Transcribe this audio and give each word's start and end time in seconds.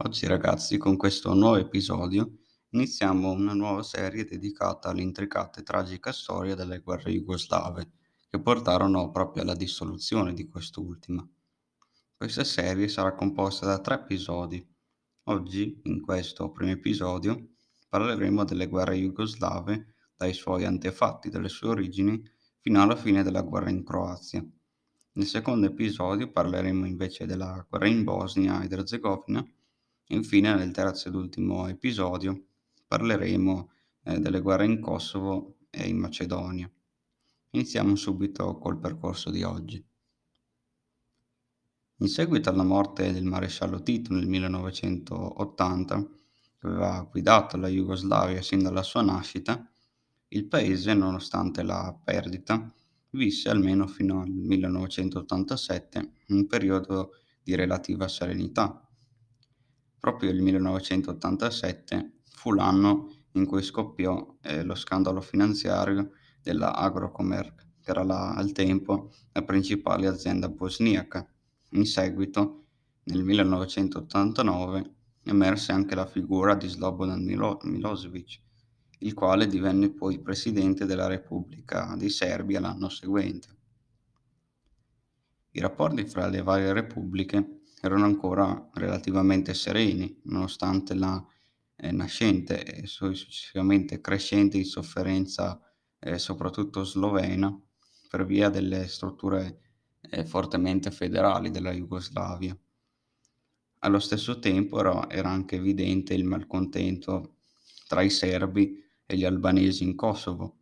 Oggi 0.00 0.28
ragazzi, 0.28 0.78
con 0.78 0.96
questo 0.96 1.34
nuovo 1.34 1.56
episodio, 1.56 2.36
iniziamo 2.70 3.32
una 3.32 3.52
nuova 3.52 3.82
serie 3.82 4.24
dedicata 4.24 4.90
all'intricata 4.90 5.58
e 5.58 5.64
tragica 5.64 6.12
storia 6.12 6.54
delle 6.54 6.78
guerre 6.78 7.10
jugoslave, 7.10 7.90
che 8.28 8.40
portarono 8.40 9.10
proprio 9.10 9.42
alla 9.42 9.56
dissoluzione 9.56 10.34
di 10.34 10.46
quest'ultima. 10.46 11.28
Questa 12.16 12.44
serie 12.44 12.86
sarà 12.86 13.12
composta 13.14 13.66
da 13.66 13.80
tre 13.80 13.96
episodi. 13.96 14.64
Oggi, 15.24 15.80
in 15.82 16.00
questo 16.00 16.52
primo 16.52 16.70
episodio, 16.70 17.48
parleremo 17.88 18.44
delle 18.44 18.68
guerre 18.68 18.94
jugoslave 18.94 19.94
dai 20.16 20.32
suoi 20.32 20.64
antefatti, 20.64 21.28
dalle 21.28 21.48
sue 21.48 21.70
origini, 21.70 22.22
fino 22.60 22.80
alla 22.80 22.94
fine 22.94 23.24
della 23.24 23.42
guerra 23.42 23.70
in 23.70 23.82
Croazia. 23.82 24.46
Nel 25.14 25.26
secondo 25.26 25.66
episodio 25.66 26.30
parleremo 26.30 26.86
invece 26.86 27.26
della 27.26 27.66
guerra 27.68 27.88
in 27.88 28.04
Bosnia 28.04 28.62
ed 28.62 28.70
Erzegovina 28.70 29.44
Infine, 30.10 30.54
nel 30.54 30.70
terzo 30.70 31.08
ed 31.08 31.14
ultimo 31.14 31.68
episodio, 31.68 32.46
parleremo 32.86 33.70
eh, 34.04 34.18
delle 34.18 34.40
guerre 34.40 34.64
in 34.64 34.80
Kosovo 34.80 35.58
e 35.68 35.86
in 35.86 35.98
Macedonia. 35.98 36.70
Iniziamo 37.50 37.94
subito 37.94 38.56
col 38.56 38.78
percorso 38.78 39.30
di 39.30 39.42
oggi. 39.42 39.84
In 42.00 42.08
seguito 42.08 42.48
alla 42.48 42.62
morte 42.62 43.12
del 43.12 43.24
maresciallo 43.24 43.82
Tito 43.82 44.14
nel 44.14 44.26
1980, 44.26 46.08
che 46.58 46.66
aveva 46.66 47.06
guidato 47.10 47.58
la 47.58 47.68
Jugoslavia 47.68 48.40
sin 48.40 48.62
dalla 48.62 48.82
sua 48.82 49.02
nascita, 49.02 49.68
il 50.28 50.46
paese, 50.46 50.94
nonostante 50.94 51.62
la 51.62 51.94
perdita, 52.02 52.72
visse 53.10 53.50
almeno 53.50 53.86
fino 53.86 54.22
al 54.22 54.30
1987 54.30 56.12
un 56.28 56.46
periodo 56.46 57.12
di 57.42 57.54
relativa 57.54 58.08
serenità 58.08 58.87
Proprio 59.98 60.30
il 60.30 60.42
1987 60.42 62.20
fu 62.30 62.52
l'anno 62.52 63.10
in 63.32 63.46
cui 63.46 63.62
scoppiò 63.62 64.36
eh, 64.42 64.62
lo 64.62 64.74
scandalo 64.74 65.20
finanziario 65.20 66.12
della 66.40 66.74
Agrocomerc, 66.74 67.66
che 67.80 67.90
era 67.90 68.04
la, 68.04 68.34
al 68.34 68.52
tempo 68.52 69.10
la 69.32 69.42
principale 69.42 70.06
azienda 70.06 70.48
bosniaca. 70.48 71.28
In 71.72 71.84
seguito, 71.84 72.64
nel 73.04 73.24
1989, 73.24 74.94
emerse 75.24 75.72
anche 75.72 75.94
la 75.94 76.06
figura 76.06 76.54
di 76.54 76.68
Slobodan 76.68 77.22
Milo- 77.22 77.58
Milosevic, 77.64 78.40
il 79.00 79.14
quale 79.14 79.46
divenne 79.46 79.90
poi 79.90 80.20
presidente 80.20 80.86
della 80.86 81.06
Repubblica 81.06 81.94
di 81.96 82.08
Serbia 82.08 82.60
l'anno 82.60 82.88
seguente. 82.88 83.56
I 85.52 85.60
rapporti 85.60 86.06
fra 86.06 86.28
le 86.28 86.42
varie 86.42 86.72
repubbliche 86.72 87.57
erano 87.80 88.04
ancora 88.04 88.70
relativamente 88.74 89.54
sereni, 89.54 90.20
nonostante 90.24 90.94
la 90.94 91.24
eh, 91.76 91.92
nascente 91.92 92.64
e 92.64 92.86
successivamente 92.86 94.00
crescente 94.00 94.56
insofferenza, 94.56 95.60
eh, 95.98 96.18
soprattutto 96.18 96.84
slovena, 96.84 97.56
per 98.08 98.24
via 98.24 98.48
delle 98.48 98.88
strutture 98.88 99.60
eh, 100.00 100.24
fortemente 100.24 100.90
federali 100.90 101.50
della 101.50 101.72
Jugoslavia. 101.72 102.56
Allo 103.80 104.00
stesso 104.00 104.40
tempo 104.40 104.76
però 104.76 105.06
era 105.08 105.28
anche 105.28 105.56
evidente 105.56 106.14
il 106.14 106.24
malcontento 106.24 107.36
tra 107.86 108.02
i 108.02 108.10
serbi 108.10 108.82
e 109.06 109.16
gli 109.16 109.24
albanesi 109.24 109.84
in 109.84 109.94
Kosovo. 109.94 110.56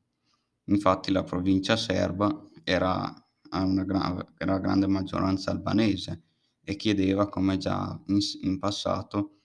Infatti 0.65 1.11
la 1.13 1.23
provincia 1.23 1.77
serba 1.77 2.47
era 2.63 3.05
a 3.49 3.63
una, 3.63 3.85
gra- 3.85 4.35
era 4.37 4.59
grande 4.59 4.87
maggioranza 4.87 5.51
albanese 5.51 6.26
e 6.69 6.75
chiedeva, 6.75 7.29
come 7.29 7.59
già 7.59 7.97
in, 8.07 8.19
in 8.41 8.59
passato, 8.59 9.37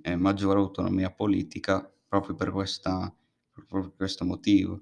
eh, 0.00 0.14
maggiore 0.14 0.60
autonomia 0.60 1.10
politica 1.10 1.92
proprio 2.06 2.36
per, 2.36 2.52
questa, 2.52 3.12
proprio 3.50 3.88
per 3.88 3.96
questo 3.96 4.24
motivo. 4.24 4.80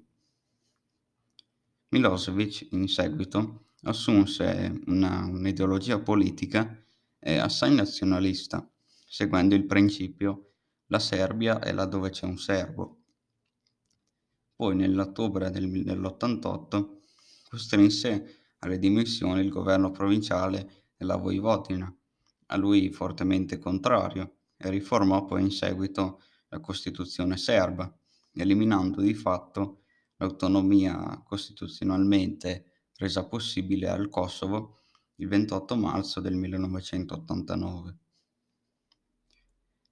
Milosevic 1.89 2.67
in 2.73 2.87
seguito 2.87 3.69
assunse 3.81 4.79
una, 4.85 5.25
un'ideologia 5.25 5.99
politica 5.99 6.85
eh, 7.17 7.37
assai 7.37 7.73
nazionalista, 7.73 8.69
seguendo 9.07 9.55
il 9.55 9.65
principio 9.65 10.51
la 10.87 10.99
Serbia 10.99 11.59
è 11.59 11.73
là 11.73 11.85
dove 11.85 12.11
c'è 12.11 12.27
un 12.27 12.37
serbo. 12.37 12.97
Poi 14.55 14.75
nell'ottobre 14.75 15.49
del, 15.49 15.83
dell'88 15.83 16.89
costrinse 17.49 18.35
alle 18.59 18.77
dimissioni 18.77 19.41
il 19.41 19.49
governo 19.49 19.89
provinciale 19.89 20.85
della 20.97 21.15
Voivodina, 21.15 21.93
a 22.47 22.57
lui 22.57 22.89
fortemente 22.91 23.59
contrario, 23.59 24.37
e 24.57 24.69
riformò 24.69 25.25
poi 25.25 25.43
in 25.43 25.51
seguito 25.51 26.21
la 26.49 26.59
Costituzione 26.59 27.37
serba, 27.37 27.95
eliminando 28.33 29.01
di 29.01 29.13
fatto 29.13 29.83
l'autonomia 30.17 31.21
costituzionalmente 31.23 32.87
resa 32.97 33.25
possibile 33.27 33.87
al 33.87 34.09
Kosovo 34.09 34.79
il 35.15 35.27
28 35.27 35.75
marzo 35.75 36.19
del 36.19 36.35
1989. 36.35 37.97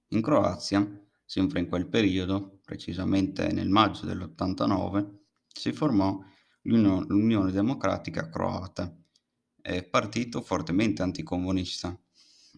In 0.08 0.22
Croazia, 0.22 1.08
sempre 1.24 1.60
in 1.60 1.68
quel 1.68 1.88
periodo, 1.88 2.60
precisamente 2.64 3.52
nel 3.52 3.68
maggio 3.68 4.06
dell'89, 4.06 5.14
si 5.46 5.72
formò 5.72 6.20
l'Unione 6.62 7.50
Democratica 7.50 8.28
Croata, 8.28 8.94
eh, 9.66 9.82
partito 9.82 10.42
fortemente 10.42 11.02
anticomunista 11.02 11.98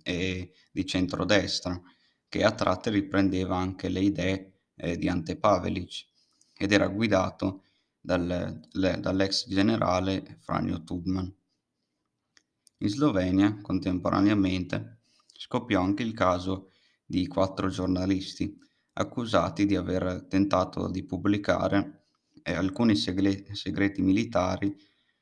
e 0.03 0.53
di 0.71 0.85
centrodestra, 0.85 1.81
che 2.29 2.45
a 2.45 2.53
tratti 2.53 2.91
riprendeva 2.91 3.57
anche 3.57 3.89
le 3.89 4.01
idee 4.01 4.53
eh, 4.77 4.99
di 4.99 5.09
Ante 5.09 5.37
Pavelic 5.37 6.07
ed 6.55 6.71
era 6.71 6.87
guidato 6.89 7.65
dal, 7.99 8.61
le, 8.73 9.01
dall'ex 9.01 9.49
generale 9.49 10.37
Franjo 10.41 10.85
Tudman. 10.85 11.35
In 12.81 12.89
Slovenia, 12.89 13.59
contemporaneamente, 13.63 14.99
scoppiò 15.33 15.81
anche 15.81 16.03
il 16.03 16.13
caso 16.13 16.71
di 17.05 17.27
quattro 17.27 17.69
giornalisti 17.69 18.57
accusati 18.93 19.65
di 19.65 19.77
aver 19.77 20.27
tentato 20.29 20.91
di 20.91 21.05
pubblicare 21.05 22.05
eh, 22.43 22.53
alcuni 22.53 22.97
segreti, 22.97 23.55
segreti 23.55 24.03
militari 24.03 24.77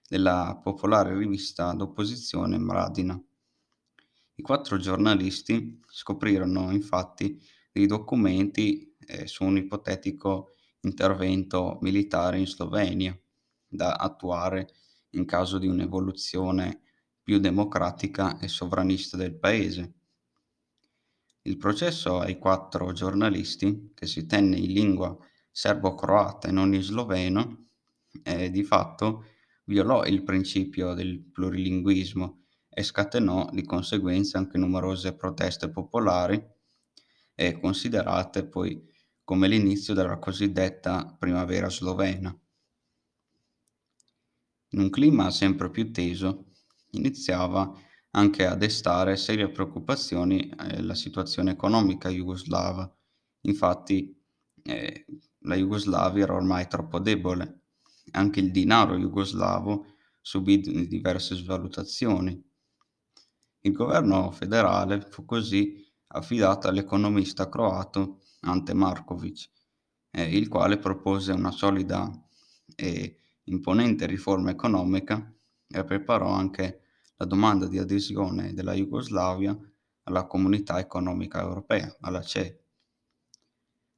della 0.09 0.59
popolare 0.63 1.17
rivista 1.17 1.73
d'opposizione 1.73 2.59
Mradina. 2.59 3.21
I 4.39 4.43
quattro 4.43 4.77
giornalisti 4.77 5.81
scoprirono 5.89 6.71
infatti 6.71 7.41
dei 7.73 7.87
documenti 7.87 8.95
eh, 9.07 9.27
su 9.27 9.45
un 9.45 9.57
ipotetico 9.57 10.55
intervento 10.81 11.79
militare 11.81 12.39
in 12.39 12.47
Slovenia 12.47 13.19
da 13.67 13.95
attuare 13.95 14.69
in 15.11 15.25
caso 15.25 15.59
di 15.59 15.67
un'evoluzione 15.67 16.81
più 17.23 17.39
democratica 17.39 18.39
e 18.39 18.49
sovranista 18.49 19.17
del 19.17 19.35
paese. 19.35 19.95
Il 21.43 21.57
processo 21.57 22.19
ai 22.21 22.39
quattro 22.39 22.93
giornalisti, 22.93 23.93
che 23.95 24.07
si 24.07 24.27
tenne 24.27 24.57
in 24.59 24.73
lingua 24.73 25.17
serbo-croata 25.51 26.49
e 26.49 26.53
non 26.53 26.75
in 26.75 26.83
sloveno, 26.83 27.69
eh, 28.23 28.51
di 28.51 28.63
fatto 28.63 29.25
violò 29.67 30.05
il 30.05 30.23
principio 30.23 30.95
del 30.95 31.21
plurilinguismo 31.21 32.45
e 32.69 32.83
scatenò 32.83 33.51
di 33.53 33.65
conseguenza 33.65 34.39
anche 34.39 34.59
numerose 34.59 35.15
proteste 35.15 35.71
popolari 35.71 36.43
e 37.35 37.59
considerate 37.59 38.47
poi 38.47 38.83
come 39.25 39.49
l'inizio 39.49 39.95
della 39.95 40.19
cosiddetta 40.19 41.17
primavera 41.19 41.69
slovena. 41.69 42.37
In 44.71 44.81
un 44.81 44.91
clima 44.91 45.31
sempre 45.31 45.71
più 45.71 45.91
teso, 45.91 46.53
iniziava 46.91 47.73
anche 48.11 48.47
a 48.47 48.55
destare 48.55 49.17
serie 49.17 49.51
preoccupazioni 49.51 50.49
eh, 50.49 50.83
la 50.83 50.95
situazione 50.95 51.53
economica 51.53 52.09
jugoslava. 52.09 52.91
Infatti 53.43 54.17
eh, 54.63 55.07
la 55.41 55.57
Jugoslavia 55.57 56.25
era 56.25 56.35
ormai 56.35 56.69
troppo 56.69 56.99
debole 56.99 57.66
anche 58.13 58.41
il 58.41 58.51
dinaro 58.51 58.97
jugoslavo 58.97 59.95
subì 60.21 60.61
diverse 60.89 61.35
svalutazioni. 61.35 62.43
Il 63.61 63.73
governo 63.73 64.31
federale 64.31 65.01
fu 65.01 65.25
così 65.25 65.85
affidato 66.09 66.69
all'economista 66.69 67.49
croato 67.49 68.21
Ante 68.41 68.75
Markovic, 68.75 69.51
eh, 70.11 70.37
il 70.37 70.49
quale 70.49 70.79
propose 70.79 71.33
una 71.33 71.51
solida 71.51 72.11
e 72.75 73.19
imponente 73.45 74.07
riforma 74.07 74.51
economica 74.51 75.33
e 75.69 75.85
preparò 75.85 76.31
anche 76.31 76.81
la 77.17 77.25
domanda 77.25 77.67
di 77.67 77.79
adesione 77.79 78.53
della 78.53 78.73
Jugoslavia 78.75 79.59
alla 80.05 80.27
comunità 80.27 80.79
economica 80.79 81.41
europea, 81.41 81.95
alla 82.01 82.23
CE. 82.23 82.63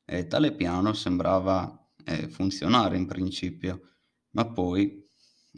E 0.05 0.27
tale 0.27 0.55
piano 0.55 0.95
sembrava 0.95 1.87
eh, 2.05 2.29
funzionare 2.29 2.97
in 2.97 3.07
principio, 3.07 3.98
ma 4.31 4.51
poi 4.51 5.05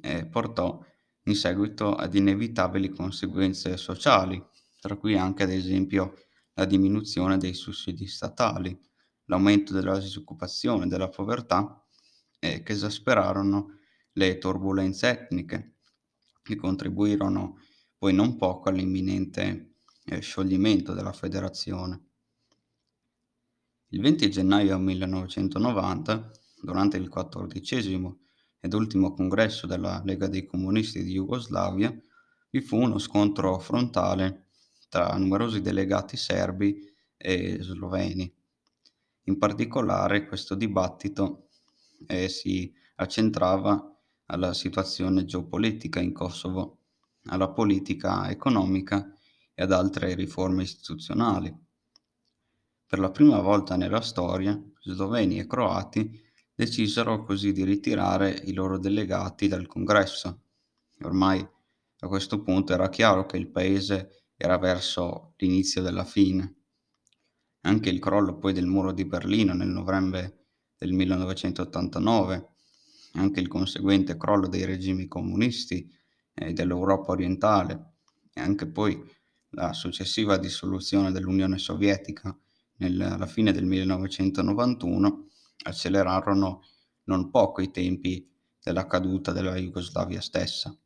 eh, 0.02 0.26
portò 0.26 0.84
in 1.24 1.34
seguito 1.34 1.94
ad 1.94 2.14
inevitabili 2.14 2.88
conseguenze 2.88 3.76
sociali, 3.76 4.42
tra 4.80 4.96
cui 4.96 5.16
anche 5.16 5.42
ad 5.42 5.50
esempio 5.50 6.14
la 6.54 6.64
diminuzione 6.64 7.38
dei 7.38 7.54
sussidi 7.54 8.06
statali, 8.06 8.78
l'aumento 9.26 9.72
della 9.72 9.98
disoccupazione 9.98 10.84
e 10.84 10.88
della 10.88 11.08
povertà, 11.08 11.84
eh, 12.38 12.62
che 12.62 12.72
esasperarono 12.72 13.78
le 14.12 14.38
turbulenze 14.38 15.08
etniche 15.08 15.76
e 16.42 16.56
contribuirono 16.56 17.58
poi 17.96 18.14
non 18.14 18.36
poco 18.36 18.70
all'imminente 18.70 19.74
eh, 20.04 20.20
scioglimento 20.20 20.94
della 20.94 21.12
federazione. 21.12 22.08
Il 23.88 24.00
20 24.00 24.30
gennaio 24.30 24.78
1990, 24.78 26.30
durante 26.62 26.96
il 26.96 27.08
quattordicesimo 27.08 28.20
ed 28.60 28.72
ultimo 28.74 29.12
congresso 29.12 29.66
della 29.66 30.02
Lega 30.04 30.26
dei 30.26 30.46
Comunisti 30.46 31.02
di 31.02 31.12
Jugoslavia, 31.12 31.92
vi 32.50 32.60
fu 32.60 32.76
uno 32.76 32.98
scontro 32.98 33.58
frontale 33.58 34.48
tra 34.88 35.16
numerosi 35.16 35.60
delegati 35.60 36.16
serbi 36.16 36.78
e 37.16 37.58
sloveni. 37.60 38.32
In 39.24 39.38
particolare 39.38 40.26
questo 40.26 40.54
dibattito 40.54 41.48
eh, 42.06 42.28
si 42.28 42.72
accentrava 42.96 43.96
alla 44.26 44.52
situazione 44.52 45.24
geopolitica 45.24 46.00
in 46.00 46.12
Kosovo, 46.12 46.78
alla 47.24 47.50
politica 47.50 48.30
economica 48.30 49.12
e 49.54 49.62
ad 49.62 49.72
altre 49.72 50.14
riforme 50.14 50.62
istituzionali. 50.62 51.54
Per 52.86 52.98
la 52.98 53.10
prima 53.10 53.40
volta 53.40 53.76
nella 53.76 54.00
storia, 54.00 54.60
sloveni 54.80 55.38
e 55.38 55.46
croati 55.46 56.28
decisero 56.60 57.22
così 57.22 57.52
di 57.52 57.64
ritirare 57.64 58.38
i 58.44 58.52
loro 58.52 58.78
delegati 58.78 59.48
dal 59.48 59.66
congresso. 59.66 60.42
Ormai 61.00 61.40
a 61.40 62.06
questo 62.06 62.42
punto 62.42 62.74
era 62.74 62.90
chiaro 62.90 63.24
che 63.24 63.38
il 63.38 63.48
paese 63.48 64.26
era 64.36 64.58
verso 64.58 65.32
l'inizio 65.38 65.80
della 65.80 66.04
fine. 66.04 66.56
Anche 67.62 67.88
il 67.88 67.98
crollo 67.98 68.36
poi 68.36 68.52
del 68.52 68.66
muro 68.66 68.92
di 68.92 69.06
Berlino 69.06 69.54
nel 69.54 69.68
novembre 69.68 70.48
del 70.76 70.92
1989, 70.92 72.48
anche 73.12 73.40
il 73.40 73.48
conseguente 73.48 74.18
crollo 74.18 74.46
dei 74.46 74.66
regimi 74.66 75.08
comunisti 75.08 75.90
e 76.34 76.52
dell'Europa 76.52 77.12
orientale 77.12 77.94
e 78.34 78.40
anche 78.42 78.66
poi 78.66 79.02
la 79.52 79.72
successiva 79.72 80.36
dissoluzione 80.36 81.10
dell'Unione 81.10 81.56
Sovietica 81.56 82.36
alla 82.80 83.26
fine 83.26 83.50
del 83.50 83.64
1991 83.64 85.29
accelerarono 85.62 86.62
non 87.04 87.30
poco 87.30 87.60
i 87.60 87.70
tempi 87.70 88.28
della 88.62 88.86
caduta 88.86 89.32
della 89.32 89.56
Jugoslavia 89.56 90.20
stessa. 90.20 90.76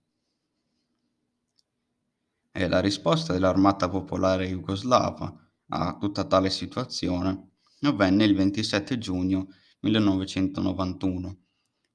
E 2.52 2.68
la 2.68 2.80
risposta 2.80 3.32
dell'Armata 3.32 3.88
Popolare 3.88 4.48
Jugoslava 4.48 5.34
a 5.68 5.96
tutta 5.98 6.24
tale 6.24 6.50
situazione 6.50 7.50
avvenne 7.82 8.24
il 8.24 8.34
27 8.34 8.98
giugno 8.98 9.48
1991, 9.80 11.38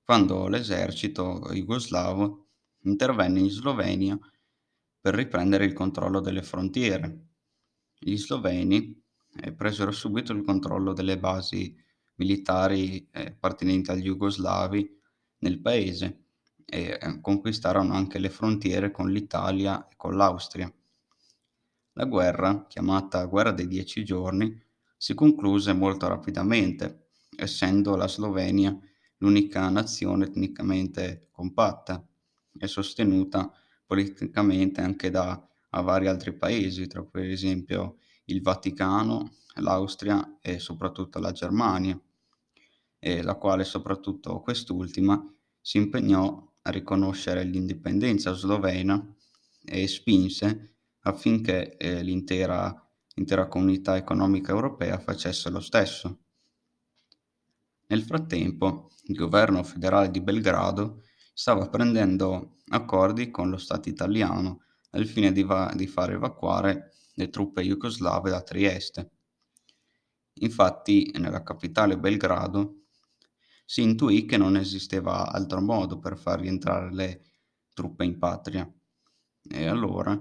quando 0.03 0.47
l'esercito 0.47 1.39
jugoslavo 1.51 2.47
intervenne 2.83 3.39
in 3.39 3.49
Slovenia 3.49 4.17
per 5.01 5.15
riprendere 5.15 5.65
il 5.65 5.73
controllo 5.73 6.19
delle 6.19 6.43
frontiere. 6.43 7.27
Gli 7.97 8.17
sloveni 8.17 9.01
eh, 9.41 9.53
presero 9.53 9.91
subito 9.91 10.33
il 10.33 10.43
controllo 10.43 10.93
delle 10.93 11.17
basi 11.17 11.75
militari 12.19 13.07
eh, 13.11 13.27
appartenenti 13.27 13.91
agli 13.91 14.03
jugoslavi 14.03 14.97
nel 15.39 15.59
paese 15.59 16.25
e 16.65 16.99
eh, 17.01 17.21
conquistarono 17.21 17.93
anche 17.93 18.19
le 18.19 18.29
frontiere 18.29 18.91
con 18.91 19.09
l'Italia 19.09 19.87
e 19.87 19.95
con 19.95 20.15
l'Austria. 20.15 20.71
La 21.93 22.05
guerra, 22.05 22.65
chiamata 22.67 23.25
Guerra 23.25 23.51
dei 23.51 23.67
Dieci 23.67 24.03
Giorni, 24.03 24.61
si 24.95 25.13
concluse 25.13 25.73
molto 25.73 26.07
rapidamente, 26.07 27.07
essendo 27.35 27.95
la 27.95 28.07
Slovenia 28.07 28.77
l'unica 29.17 29.69
nazione 29.69 30.25
etnicamente 30.25 31.29
compatta 31.31 32.05
e 32.57 32.67
sostenuta 32.67 33.51
politicamente 33.85 34.81
anche 34.81 35.09
da 35.09 35.41
vari 35.69 36.07
altri 36.07 36.33
paesi, 36.33 36.87
tra 36.87 37.01
cui 37.01 37.21
per 37.21 37.29
esempio 37.29 37.97
il 38.25 38.41
Vaticano, 38.41 39.35
l'Austria 39.55 40.37
e 40.41 40.59
soprattutto 40.59 41.19
la 41.19 41.31
Germania, 41.31 41.99
e 42.99 43.21
la 43.21 43.35
quale 43.35 43.63
soprattutto 43.63 44.41
quest'ultima 44.41 45.21
si 45.61 45.77
impegnò 45.77 46.47
a 46.61 46.69
riconoscere 46.69 47.43
l'indipendenza 47.43 48.33
slovena 48.33 49.01
e 49.65 49.87
spinse 49.87 50.75
affinché 51.01 51.77
eh, 51.77 52.03
l'intera, 52.03 52.73
l'intera 53.15 53.47
comunità 53.47 53.95
economica 53.95 54.51
europea 54.51 54.99
facesse 54.99 55.49
lo 55.49 55.61
stesso. 55.61 56.19
Nel 57.87 58.03
frattempo, 58.03 58.91
il 59.05 59.15
governo 59.15 59.63
federale 59.63 60.11
di 60.11 60.21
Belgrado 60.21 61.03
stava 61.33 61.69
prendendo 61.69 62.57
accordi 62.67 63.31
con 63.31 63.49
lo 63.49 63.57
Stato 63.57 63.89
italiano 63.89 64.63
al 64.91 65.05
fine 65.05 65.31
di, 65.31 65.43
va- 65.43 65.71
di 65.75 65.87
far 65.87 66.11
evacuare 66.11 66.93
le 67.13 67.29
truppe 67.29 67.63
jugoslave 67.63 68.29
da 68.29 68.41
Trieste. 68.41 69.11
Infatti, 70.41 71.11
nella 71.17 71.43
capitale 71.43 71.97
Belgrado 71.97 72.78
si 73.69 73.83
intuì 73.83 74.25
che 74.25 74.35
non 74.35 74.57
esisteva 74.57 75.31
altro 75.31 75.61
modo 75.61 75.99
per 75.99 76.17
far 76.17 76.39
rientrare 76.39 76.91
le 76.91 77.21
truppe 77.71 78.03
in 78.03 78.17
patria. 78.17 78.67
E 79.47 79.67
allora 79.67 80.19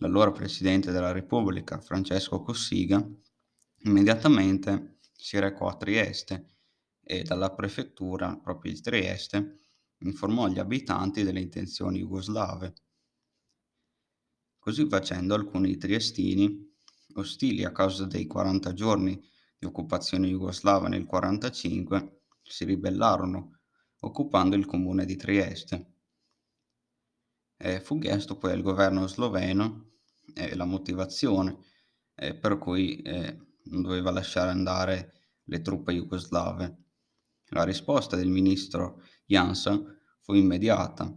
l'allora 0.00 0.32
presidente 0.32 0.90
della 0.90 1.12
Repubblica, 1.12 1.78
Francesco 1.78 2.42
Cossiga, 2.42 3.08
immediatamente 3.84 4.98
si 5.12 5.38
recò 5.38 5.68
a 5.68 5.76
Trieste 5.76 6.56
e 7.00 7.22
dalla 7.22 7.54
prefettura, 7.54 8.36
proprio 8.36 8.72
di 8.72 8.80
Trieste, 8.80 9.60
informò 9.98 10.48
gli 10.48 10.58
abitanti 10.58 11.22
delle 11.22 11.40
intenzioni 11.40 12.00
jugoslave. 12.00 12.74
Così 14.58 14.88
facendo 14.88 15.34
alcuni 15.34 15.76
triestini, 15.76 16.68
ostili 17.14 17.64
a 17.64 17.70
causa 17.70 18.06
dei 18.06 18.26
40 18.26 18.72
giorni 18.72 19.24
di 19.56 19.66
occupazione 19.66 20.26
jugoslava 20.26 20.88
nel 20.88 21.06
1945, 21.06 22.17
si 22.48 22.64
ribellarono, 22.64 23.58
occupando 24.00 24.56
il 24.56 24.66
comune 24.66 25.04
di 25.04 25.16
Trieste. 25.16 25.92
E 27.56 27.80
fu 27.80 27.98
chiesto 27.98 28.38
poi 28.38 28.52
al 28.52 28.62
governo 28.62 29.06
sloveno 29.06 29.92
eh, 30.34 30.54
la 30.54 30.64
motivazione 30.64 31.58
eh, 32.14 32.34
per 32.34 32.58
cui 32.58 33.00
eh, 33.02 33.36
non 33.64 33.82
doveva 33.82 34.10
lasciare 34.10 34.50
andare 34.50 35.12
le 35.44 35.60
truppe 35.60 35.92
jugoslave. 35.92 36.84
La 37.50 37.64
risposta 37.64 38.16
del 38.16 38.28
ministro 38.28 39.02
Jansa 39.24 39.80
fu 40.20 40.34
immediata. 40.34 41.12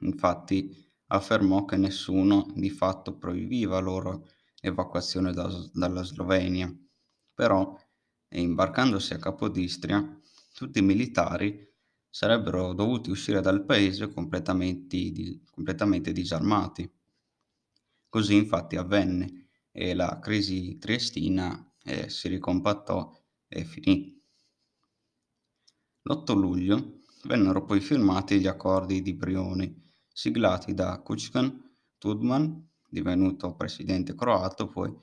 Infatti 0.00 0.92
affermò 1.08 1.64
che 1.64 1.76
nessuno 1.76 2.46
di 2.54 2.70
fatto 2.70 3.16
proibiva 3.16 3.78
loro 3.80 4.28
evacuazione 4.60 5.32
da, 5.32 5.50
dalla 5.72 6.02
Slovenia, 6.02 6.72
però 7.34 7.76
imbarcandosi 8.28 9.14
a 9.14 9.18
Capodistria 9.18 10.20
tutti 10.54 10.78
i 10.78 10.82
militari 10.82 11.68
sarebbero 12.08 12.72
dovuti 12.74 13.10
uscire 13.10 13.40
dal 13.40 13.64
paese 13.64 14.08
completamente, 14.08 15.40
completamente 15.50 16.12
disarmati. 16.12 16.88
Così 18.08 18.36
infatti 18.36 18.76
avvenne 18.76 19.48
e 19.72 19.94
la 19.94 20.20
crisi 20.20 20.78
triestina 20.78 21.72
eh, 21.82 22.08
si 22.08 22.28
ricompattò 22.28 23.12
e 23.48 23.64
finì. 23.64 24.16
L'8 26.02 26.36
luglio 26.36 27.00
vennero 27.24 27.64
poi 27.64 27.80
firmati 27.80 28.38
gli 28.38 28.46
accordi 28.46 29.02
di 29.02 29.14
Brioni, 29.14 29.82
siglati 30.12 30.72
da 30.74 31.00
Kučkan, 31.00 31.76
Tudman, 31.98 32.70
divenuto 32.88 33.56
presidente 33.56 34.14
croato, 34.14 34.68
poi 34.68 34.94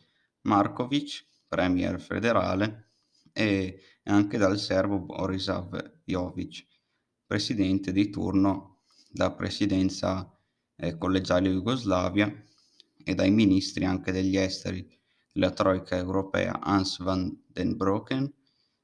Markovic, 0.43 1.25
premier 1.47 1.99
federale, 1.99 2.91
e 3.33 3.79
anche 4.03 4.37
dal 4.37 4.57
serbo 4.57 4.99
Borisav 4.99 5.99
Jovic, 6.03 6.65
presidente 7.25 7.91
di 7.91 8.09
turno 8.09 8.83
da 9.09 9.31
presidenza 9.31 10.29
eh, 10.75 10.97
collegiale 10.97 11.49
Jugoslavia 11.49 12.31
e 13.03 13.15
dai 13.15 13.31
ministri 13.31 13.85
anche 13.85 14.11
degli 14.11 14.37
esteri 14.37 14.87
della 15.31 15.51
Troica 15.51 15.95
europea 15.95 16.59
Hans 16.59 16.99
van 16.99 17.43
den 17.47 17.77
Broeken, 17.77 18.31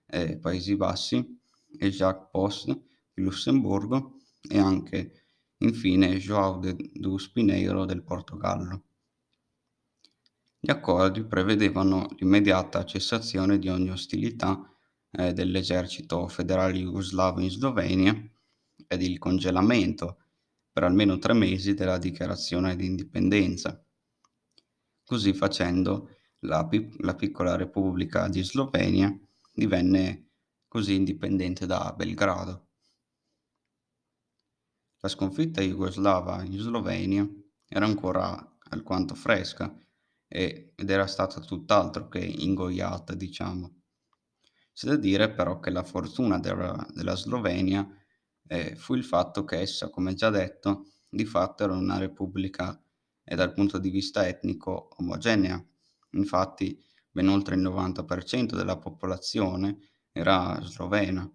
eh, 0.05 0.37
Paesi 0.37 0.75
Bassi, 0.75 1.37
e 1.79 1.89
Jacques 1.89 2.29
Post 2.31 2.67
di 3.13 3.23
Lussemburgo 3.23 4.19
e 4.41 4.57
anche 4.57 5.27
infine 5.57 6.17
João 6.17 6.59
de, 6.59 6.75
do 6.93 7.17
Spineiro 7.17 7.85
del 7.85 8.03
Portogallo. 8.03 8.83
Gli 10.59 10.71
accordi 10.71 11.23
prevedevano 11.23 12.07
l'immediata 12.17 12.85
cessazione 12.85 13.59
di 13.59 13.69
ogni 13.69 13.89
ostilità 13.89 14.71
eh, 15.17 15.33
dell'esercito 15.33 16.27
federale 16.27 16.77
jugoslavo 16.77 17.41
in 17.41 17.49
Slovenia 17.49 18.13
ed 18.87 19.01
il 19.01 19.17
congelamento 19.17 20.21
per 20.71 20.83
almeno 20.83 21.17
tre 21.17 21.33
mesi 21.33 21.73
della 21.73 21.97
dichiarazione 21.97 22.75
di 22.75 22.85
indipendenza. 22.85 23.83
Così 25.03 25.33
facendo, 25.33 26.09
La, 26.41 26.67
pic- 26.67 27.01
la 27.01 27.15
piccola 27.15 27.55
Repubblica 27.55 28.27
di 28.29 28.43
Slovenia 28.43 29.11
divenne 29.51 30.27
così 30.67 30.93
indipendente 30.93 31.65
da 31.65 31.91
Belgrado. 31.97 32.67
La 34.99 35.09
sconfitta 35.09 35.61
jugoslava 35.61 36.43
in 36.43 36.59
Slovenia 36.59 37.27
era 37.67 37.85
ancora 37.85 38.57
alquanto 38.69 39.15
fresca 39.15 39.75
ed 40.27 40.89
era 40.89 41.07
stata 41.07 41.39
tutt'altro 41.39 42.07
che 42.07 42.19
ingoiata, 42.19 43.15
diciamo. 43.15 43.81
C'è 44.77 44.89
da 44.89 44.95
dire 44.95 45.31
però 45.31 45.59
che 45.59 45.71
la 45.71 45.81
fortuna 45.81 46.37
della, 46.37 46.85
della 46.93 47.15
Slovenia 47.15 47.83
eh, 48.45 48.75
fu 48.75 48.93
il 48.93 49.03
fatto 49.03 49.43
che 49.43 49.57
essa, 49.59 49.89
come 49.89 50.13
già 50.13 50.29
detto, 50.29 50.89
di 51.09 51.25
fatto 51.25 51.63
era 51.63 51.73
una 51.73 51.97
repubblica 51.97 52.79
e 53.23 53.35
dal 53.35 53.53
punto 53.53 53.79
di 53.79 53.89
vista 53.89 54.27
etnico 54.27 54.89
omogenea. 54.97 55.59
Infatti, 56.11 56.79
ben 57.09 57.27
oltre 57.27 57.55
il 57.55 57.61
90% 57.61 58.53
della 58.53 58.77
popolazione 58.77 59.79
era 60.11 60.59
slovena. 60.61 61.27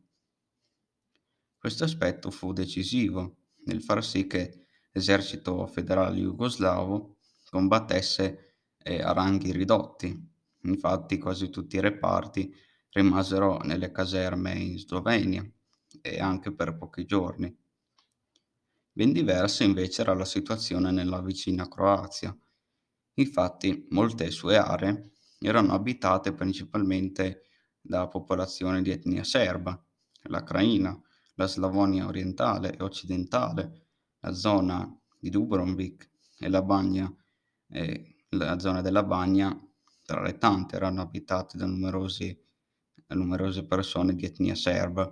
Questo 1.59 1.83
aspetto 1.83 2.31
fu 2.31 2.53
decisivo 2.53 3.39
nel 3.65 3.83
far 3.83 4.05
sì 4.05 4.29
che 4.29 4.67
l'esercito 4.93 5.67
federale 5.67 6.17
jugoslavo 6.17 7.17
combattesse 7.51 8.55
eh, 8.79 9.03
a 9.03 9.13
ranghi 9.13 9.51
ridotti. 9.51 10.31
Infatti 10.63 11.19
quasi 11.19 11.51
tutti 11.51 11.75
i 11.75 11.81
reparti 11.81 12.71
rimasero 12.93 13.59
nelle 13.59 13.91
caserme 13.91 14.53
in 14.53 14.79
Slovenia 14.79 15.45
e 16.01 16.21
anche 16.21 16.53
per 16.53 16.77
pochi 16.77 17.05
giorni. 17.05 17.55
Ben 18.93 19.13
diversa 19.13 19.65
invece 19.65 20.03
era 20.03 20.15
la 20.15 20.25
situazione 20.25 20.91
nella 20.91 21.23
vicina 21.23 21.69
Croazia. 21.69 22.37
Infatti 23.15 23.87
molte 23.91 24.31
sue 24.31 24.57
aree 24.57 25.13
erano 25.39 25.73
abitate 25.73 26.33
principalmente 26.33 27.45
da 27.81 28.07
popolazione 28.09 28.83
di 28.83 28.91
etnia 28.91 29.25
serba, 29.25 29.83
la 30.25 30.45
Craina, 30.45 30.99
la 31.35 31.47
Slavonia 31.47 32.07
orientale 32.07 32.77
e 32.77 32.83
occidentale, 32.83 33.87
la 34.21 34.33
zona 34.33 34.89
di 35.19 35.31
Dubrovnik 35.31 36.11
e 36.39 36.49
la 36.49 36.63
Bagna, 36.63 37.13
e 37.69 38.25
la 38.31 38.59
zona 38.59 38.83
della 38.83 39.03
Bagna, 39.03 39.59
tra 40.05 40.21
le 40.21 40.37
tante, 40.37 40.77
erano 40.77 41.01
abitate 41.01 41.57
da 41.57 41.67
numerosi, 41.67 42.39
da 43.13 43.15
numerose 43.15 43.67
persone 43.67 44.15
di 44.15 44.25
etnia 44.25 44.55
serba. 44.55 45.11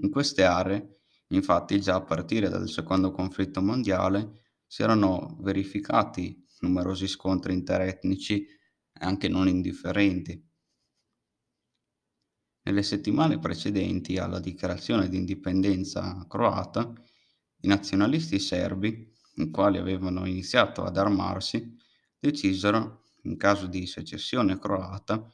In 0.00 0.10
queste 0.10 0.44
aree, 0.44 1.00
infatti, 1.28 1.80
già 1.80 1.96
a 1.96 2.02
partire 2.02 2.48
dal 2.48 2.68
secondo 2.68 3.10
conflitto 3.10 3.60
mondiale 3.60 4.42
si 4.66 4.82
erano 4.82 5.36
verificati 5.40 6.46
numerosi 6.60 7.06
scontri 7.06 7.52
interetnici 7.52 8.46
anche 9.00 9.28
non 9.28 9.48
indifferenti. 9.48 10.42
Nelle 12.62 12.82
settimane 12.82 13.38
precedenti 13.38 14.16
alla 14.16 14.40
dichiarazione 14.40 15.08
di 15.08 15.18
indipendenza 15.18 16.24
croata, 16.26 16.90
i 17.60 17.66
nazionalisti 17.66 18.38
serbi, 18.38 19.12
i 19.36 19.50
quali 19.50 19.78
avevano 19.78 20.24
iniziato 20.24 20.82
ad 20.84 20.96
armarsi, 20.96 21.76
decisero, 22.18 23.02
in 23.24 23.36
caso 23.36 23.66
di 23.66 23.86
secessione 23.86 24.58
croata, 24.58 25.30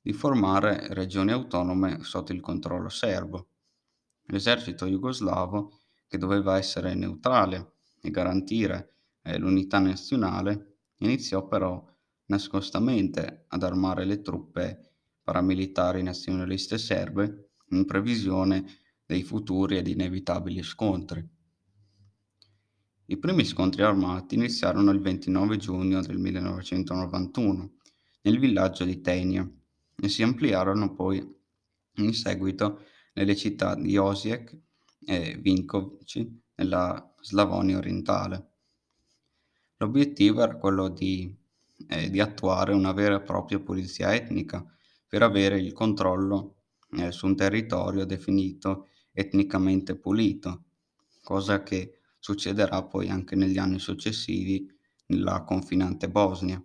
di 0.00 0.12
formare 0.12 0.92
regioni 0.94 1.32
autonome 1.32 2.02
sotto 2.02 2.32
il 2.32 2.40
controllo 2.40 2.88
serbo. 2.88 3.48
L'esercito 4.24 4.86
jugoslavo, 4.86 5.72
che 6.06 6.18
doveva 6.18 6.56
essere 6.56 6.94
neutrale 6.94 7.76
e 8.00 8.10
garantire 8.10 8.94
eh, 9.22 9.38
l'unità 9.38 9.78
nazionale, 9.78 10.78
iniziò 10.98 11.46
però 11.46 11.84
nascostamente 12.26 13.44
ad 13.48 13.62
armare 13.62 14.04
le 14.04 14.20
truppe 14.20 14.92
paramilitari 15.22 16.02
nazionaliste 16.02 16.78
serbe 16.78 17.50
in 17.70 17.84
previsione 17.84 18.64
dei 19.04 19.22
futuri 19.22 19.76
ed 19.76 19.88
inevitabili 19.88 20.62
scontri. 20.62 21.26
I 23.10 23.16
primi 23.16 23.44
scontri 23.44 23.82
armati 23.82 24.34
iniziarono 24.34 24.90
il 24.90 25.00
29 25.00 25.56
giugno 25.56 26.02
del 26.02 26.18
1991 26.18 27.72
nel 28.22 28.38
villaggio 28.38 28.84
di 28.84 29.00
Tenia 29.00 29.50
e 30.00 30.08
si 30.08 30.22
ampliarono 30.22 30.94
poi 30.94 31.36
in 31.96 32.14
seguito 32.14 32.82
nelle 33.14 33.34
città 33.34 33.74
di 33.74 33.96
Osijek 33.96 34.56
e 35.04 35.36
Vinkovci 35.40 36.42
nella 36.54 37.14
Slavonia 37.20 37.78
orientale. 37.78 38.52
L'obiettivo 39.78 40.42
era 40.42 40.56
quello 40.56 40.88
di, 40.88 41.34
eh, 41.88 42.10
di 42.10 42.20
attuare 42.20 42.72
una 42.72 42.92
vera 42.92 43.16
e 43.16 43.22
propria 43.22 43.60
pulizia 43.60 44.14
etnica 44.14 44.64
per 45.06 45.22
avere 45.22 45.58
il 45.60 45.72
controllo 45.72 46.62
eh, 46.92 47.10
su 47.12 47.26
un 47.26 47.36
territorio 47.36 48.04
definito 48.04 48.88
etnicamente 49.12 49.96
pulito, 49.96 50.64
cosa 51.22 51.62
che 51.62 52.00
succederà 52.18 52.84
poi 52.84 53.08
anche 53.08 53.34
negli 53.34 53.58
anni 53.58 53.78
successivi 53.78 54.68
nella 55.06 55.42
confinante 55.44 56.08
Bosnia. 56.08 56.62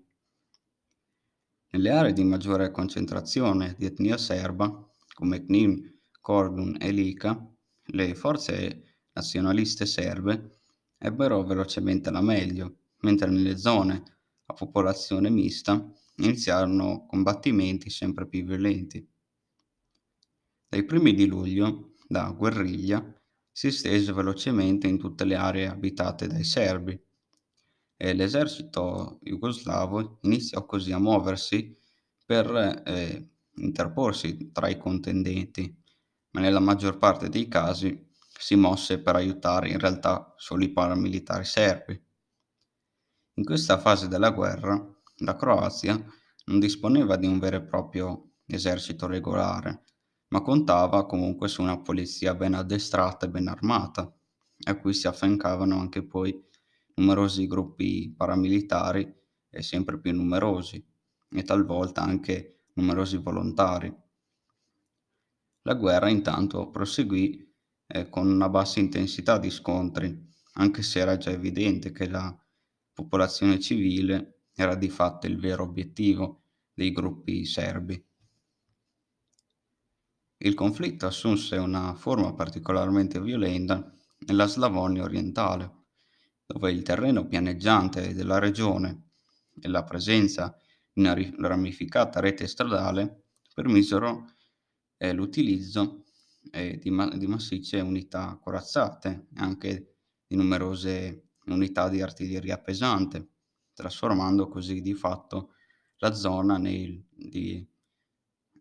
Nelle 1.73 1.89
aree 1.89 2.13
di 2.13 2.23
maggiore 2.23 2.69
concentrazione 2.69 3.73
di 3.79 3.85
etnia 3.85 4.15
serba, 4.15 4.71
come 5.11 5.43
Knin, 5.43 6.01
Kordun 6.21 6.77
e 6.79 6.91
Lika, 6.91 7.51
le 7.85 8.13
forze 8.13 8.99
nazionaliste 9.13 9.87
serbe 9.87 10.59
ebbero 10.99 11.43
velocemente 11.43 12.11
la 12.11 12.21
meglio, 12.21 12.75
mentre 12.99 13.31
nelle 13.31 13.57
zone 13.57 14.03
a 14.45 14.53
popolazione 14.53 15.31
mista 15.31 15.83
iniziarono 16.17 17.07
combattimenti 17.07 17.89
sempre 17.89 18.27
più 18.27 18.43
violenti. 18.43 19.03
Dai 20.69 20.85
primi 20.85 21.15
di 21.15 21.25
luglio, 21.25 21.95
la 22.09 22.29
guerriglia 22.37 23.03
si 23.51 23.65
estese 23.65 24.13
velocemente 24.13 24.87
in 24.87 24.99
tutte 24.99 25.25
le 25.25 25.35
aree 25.35 25.67
abitate 25.67 26.27
dai 26.27 26.43
serbi 26.43 27.03
e 28.03 28.11
l'esercito 28.13 29.19
jugoslavo 29.21 30.17
iniziò 30.23 30.65
così 30.65 30.91
a 30.91 30.99
muoversi 30.99 31.73
per 32.25 32.83
eh, 32.85 33.29
interporsi 33.55 34.51
tra 34.51 34.67
i 34.67 34.77
contendenti, 34.77 35.73
ma 36.31 36.41
nella 36.41 36.59
maggior 36.59 36.97
parte 36.97 37.29
dei 37.29 37.47
casi 37.47 38.11
si 38.37 38.55
mosse 38.55 38.99
per 38.99 39.15
aiutare 39.15 39.69
in 39.69 39.79
realtà 39.79 40.33
solo 40.35 40.65
i 40.65 40.73
paramilitari 40.73 41.45
serbi. 41.45 41.97
In 43.35 43.45
questa 43.45 43.79
fase 43.79 44.09
della 44.09 44.31
guerra 44.31 44.85
la 45.19 45.37
Croazia 45.37 45.93
non 46.47 46.59
disponeva 46.59 47.15
di 47.15 47.25
un 47.25 47.39
vero 47.39 47.55
e 47.55 47.63
proprio 47.63 48.31
esercito 48.45 49.07
regolare, 49.07 49.85
ma 50.27 50.41
contava 50.41 51.05
comunque 51.05 51.47
su 51.47 51.61
una 51.61 51.79
polizia 51.79 52.35
ben 52.35 52.53
addestrata 52.53 53.27
e 53.27 53.29
ben 53.29 53.47
armata, 53.47 54.13
a 54.65 54.75
cui 54.77 54.93
si 54.93 55.07
affiancavano 55.07 55.79
anche 55.79 56.03
poi 56.03 56.51
numerosi 56.95 57.47
gruppi 57.47 58.13
paramilitari 58.15 59.21
e 59.49 59.61
sempre 59.61 59.99
più 59.99 60.13
numerosi, 60.13 60.83
e 61.35 61.43
talvolta 61.43 62.01
anche 62.01 62.65
numerosi 62.73 63.17
volontari. 63.17 63.93
La 65.63 65.73
guerra 65.75 66.09
intanto 66.09 66.69
proseguì 66.69 67.51
eh, 67.87 68.09
con 68.09 68.27
una 68.27 68.49
bassa 68.49 68.79
intensità 68.79 69.37
di 69.37 69.49
scontri, 69.49 70.31
anche 70.53 70.81
se 70.81 70.99
era 70.99 71.17
già 71.17 71.31
evidente 71.31 71.91
che 71.91 72.07
la 72.07 72.35
popolazione 72.91 73.59
civile 73.59 74.43
era 74.53 74.75
di 74.75 74.89
fatto 74.89 75.25
il 75.27 75.39
vero 75.39 75.63
obiettivo 75.63 76.43
dei 76.73 76.91
gruppi 76.91 77.45
serbi. 77.45 78.03
Il 80.37 80.53
conflitto 80.53 81.07
assunse 81.07 81.55
una 81.55 81.95
forma 81.95 82.33
particolarmente 82.33 83.21
violenta 83.21 83.89
nella 84.25 84.45
Slavonia 84.45 85.03
orientale, 85.03 85.82
dove 86.53 86.71
il 86.71 86.83
terreno 86.83 87.25
pianeggiante 87.25 88.13
della 88.13 88.37
regione 88.37 89.09
e 89.59 89.67
la 89.67 89.83
presenza 89.83 90.55
di 90.91 91.01
una 91.01 91.15
ramificata 91.47 92.19
rete 92.19 92.45
stradale 92.45 93.23
permisero 93.55 94.29
eh, 94.97 95.13
l'utilizzo 95.13 96.03
eh, 96.51 96.77
di, 96.77 96.91
ma- 96.91 97.09
di 97.09 97.25
massicce 97.25 97.79
unità 97.79 98.37
corazzate 98.39 99.29
e 99.35 99.39
anche 99.39 99.95
di 100.27 100.35
numerose 100.35 101.29
unità 101.45 101.89
di 101.89 102.01
artiglieria 102.01 102.59
pesante, 102.59 103.29
trasformando 103.73 104.47
così 104.47 104.81
di 104.81 104.93
fatto 104.93 105.53
la 105.97 106.13
zona 106.13 106.57
nei, 106.57 107.03
di, 107.09 107.67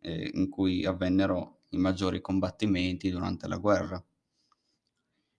eh, 0.00 0.30
in 0.32 0.48
cui 0.48 0.86
avvennero 0.86 1.64
i 1.70 1.76
maggiori 1.76 2.22
combattimenti 2.22 3.10
durante 3.10 3.46
la 3.46 3.58
guerra. 3.58 4.02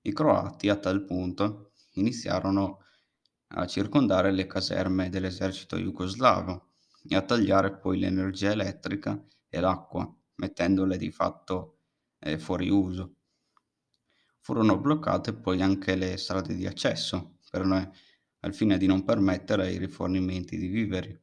I 0.02 0.14
croati 0.14 0.70
a 0.70 0.76
tal 0.76 1.04
punto 1.04 1.72
iniziarono 1.94 2.80
a 3.56 3.68
circondare 3.68 4.32
le 4.32 4.48
caserme 4.48 5.10
dell'esercito 5.10 5.78
jugoslavo 5.78 6.72
e 7.08 7.16
a 7.16 7.22
tagliare 7.22 7.78
poi 7.78 8.00
l'energia 8.00 8.52
elettrica 8.52 9.22
e 9.48 9.60
l'acqua, 9.60 10.12
mettendole 10.36 10.98
di 10.98 11.12
fatto 11.12 11.80
eh, 12.20 12.40
fuori 12.40 12.70
uso. 12.70 13.16
Furono 14.40 14.80
bloccate 14.80 15.34
poi 15.34 15.62
anche 15.62 15.96
le 15.96 16.18
strade 16.18 16.56
di 16.56 16.66
accesso 16.66 17.38
per, 17.50 17.92
al 18.40 18.54
fine 18.54 18.78
di 18.78 18.88
non 18.88 19.04
permettere 19.04 19.72
i 19.72 19.78
rifornimenti 19.78 20.58
di 20.58 20.68
viveri. 20.68 21.22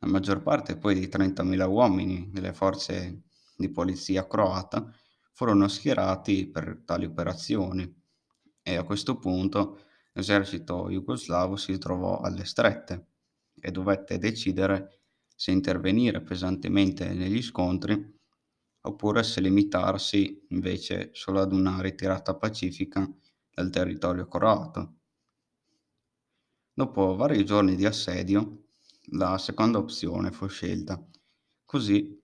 La 0.00 0.06
maggior 0.06 0.42
parte 0.42 0.76
poi 0.76 0.94
dei 0.94 1.08
30.000 1.08 1.68
uomini 1.68 2.30
delle 2.30 2.52
forze 2.52 3.24
di 3.56 3.68
polizia 3.70 4.26
croata 4.26 4.88
furono 5.32 5.66
schierati 5.66 6.48
per 6.48 6.82
tali 6.84 7.04
operazioni 7.04 7.92
e 8.68 8.76
a 8.76 8.82
questo 8.82 9.16
punto 9.16 9.84
l'esercito 10.12 10.90
jugoslavo 10.90 11.56
si 11.56 11.78
trovò 11.78 12.18
alle 12.18 12.44
strette 12.44 13.06
e 13.58 13.70
dovette 13.70 14.18
decidere 14.18 15.04
se 15.34 15.52
intervenire 15.52 16.20
pesantemente 16.20 17.08
negli 17.14 17.40
scontri 17.40 18.16
oppure 18.82 19.22
se 19.22 19.40
limitarsi 19.40 20.44
invece 20.48 21.10
solo 21.14 21.40
ad 21.40 21.52
una 21.52 21.80
ritirata 21.80 22.36
pacifica 22.36 23.10
dal 23.50 23.70
territorio 23.70 24.28
croato. 24.28 24.96
Dopo 26.74 27.16
vari 27.16 27.44
giorni 27.46 27.74
di 27.74 27.86
assedio, 27.86 28.66
la 29.12 29.38
seconda 29.38 29.78
opzione 29.78 30.30
fu 30.30 30.46
scelta. 30.46 31.02
Così 31.64 32.22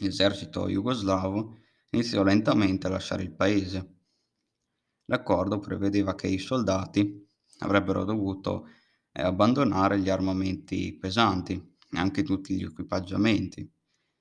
l'esercito 0.00 0.68
jugoslavo 0.68 1.58
iniziò 1.90 2.22
lentamente 2.22 2.86
a 2.86 2.90
lasciare 2.90 3.24
il 3.24 3.32
paese. 3.32 3.91
L'accordo 5.06 5.58
prevedeva 5.58 6.14
che 6.14 6.28
i 6.28 6.38
soldati 6.38 7.28
avrebbero 7.58 8.04
dovuto 8.04 8.68
eh, 9.12 9.22
abbandonare 9.22 9.98
gli 10.00 10.08
armamenti 10.08 10.96
pesanti 10.98 11.54
e 11.54 11.98
anche 11.98 12.22
tutti 12.22 12.54
gli 12.56 12.64
equipaggiamenti 12.64 13.70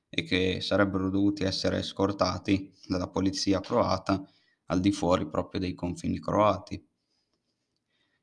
e 0.09 0.23
che 0.23 0.59
sarebbero 0.59 1.09
dovuti 1.09 1.43
essere 1.43 1.81
scortati 1.83 2.73
dalla 2.85 3.07
polizia 3.07 3.61
croata 3.61 4.23
al 4.65 4.79
di 4.79 4.91
fuori 4.91 5.27
proprio 5.27 5.61
dei 5.61 5.73
confini 5.73 6.19
croati. 6.19 6.85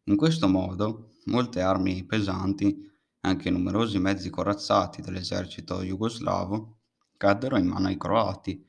In 0.05 0.17
questo 0.17 0.49
modo 0.49 1.15
molte 1.27 1.61
armi 1.61 2.05
pesanti 2.05 2.87
anche 3.21 3.51
numerosi 3.51 3.99
mezzi 3.99 4.31
corazzati 4.31 5.03
dell'esercito 5.03 5.83
jugoslavo 5.83 6.79
caddero 7.17 7.59
in 7.59 7.67
mano 7.67 7.89
ai 7.89 7.97
croati, 7.99 8.65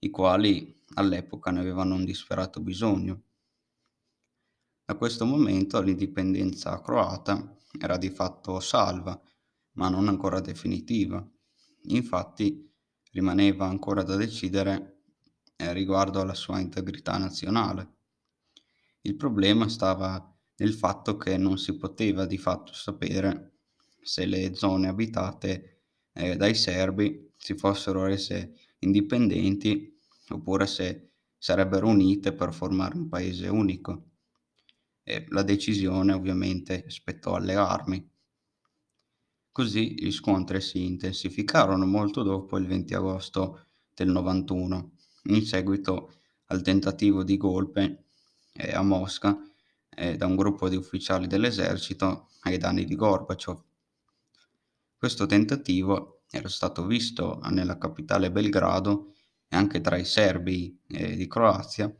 i 0.00 0.10
quali 0.10 0.77
all'epoca 0.94 1.50
ne 1.50 1.60
avevano 1.60 1.94
un 1.94 2.04
disperato 2.04 2.60
bisogno. 2.60 3.22
Da 4.84 4.96
questo 4.96 5.24
momento 5.24 5.80
l'indipendenza 5.80 6.80
croata 6.80 7.56
era 7.78 7.98
di 7.98 8.10
fatto 8.10 8.58
salva, 8.60 9.20
ma 9.72 9.88
non 9.88 10.08
ancora 10.08 10.40
definitiva. 10.40 11.26
Infatti 11.88 12.72
rimaneva 13.12 13.66
ancora 13.66 14.02
da 14.02 14.16
decidere 14.16 15.02
eh, 15.56 15.72
riguardo 15.72 16.20
alla 16.20 16.34
sua 16.34 16.58
integrità 16.58 17.18
nazionale. 17.18 17.96
Il 19.02 19.16
problema 19.16 19.68
stava 19.68 20.34
nel 20.56 20.74
fatto 20.74 21.16
che 21.16 21.36
non 21.36 21.58
si 21.58 21.76
poteva 21.76 22.26
di 22.26 22.38
fatto 22.38 22.72
sapere 22.72 23.58
se 24.02 24.24
le 24.26 24.54
zone 24.54 24.88
abitate 24.88 25.82
eh, 26.12 26.36
dai 26.36 26.54
serbi 26.54 27.32
si 27.36 27.54
fossero 27.54 28.04
rese 28.04 28.54
indipendenti 28.80 29.97
oppure 30.30 30.66
se 30.66 31.10
sarebbero 31.38 31.88
unite 31.88 32.32
per 32.32 32.52
formare 32.52 32.96
un 32.96 33.08
paese 33.08 33.48
unico. 33.48 34.04
E 35.02 35.24
la 35.28 35.42
decisione 35.42 36.12
ovviamente 36.12 36.84
spettò 36.88 37.34
alle 37.34 37.54
armi. 37.54 38.10
Così 39.50 39.94
gli 39.94 40.12
scontri 40.12 40.60
si 40.60 40.84
intensificarono 40.84 41.86
molto 41.86 42.22
dopo 42.22 42.58
il 42.58 42.66
20 42.66 42.94
agosto 42.94 43.66
del 43.94 44.08
91, 44.08 44.90
in 45.24 45.44
seguito 45.44 46.12
al 46.46 46.62
tentativo 46.62 47.24
di 47.24 47.36
golpe 47.36 48.04
eh, 48.52 48.72
a 48.72 48.82
Mosca 48.82 49.36
eh, 49.90 50.16
da 50.16 50.26
un 50.26 50.36
gruppo 50.36 50.68
di 50.68 50.76
ufficiali 50.76 51.26
dell'esercito 51.26 52.28
ai 52.42 52.58
danni 52.58 52.84
di 52.84 52.94
Gorbaciov. 52.94 53.62
Questo 54.96 55.26
tentativo 55.26 56.22
era 56.30 56.48
stato 56.48 56.86
visto 56.86 57.40
nella 57.50 57.78
capitale 57.78 58.30
Belgrado 58.30 59.14
e 59.48 59.56
anche 59.56 59.80
tra 59.80 59.96
i 59.96 60.04
serbi 60.04 60.78
eh, 60.88 61.16
di 61.16 61.26
Croazia 61.26 61.92